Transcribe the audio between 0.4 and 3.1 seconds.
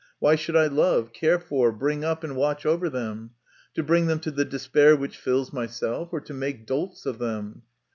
I love, care for, bring up, and watch over